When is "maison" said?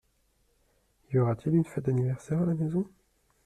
2.55-2.87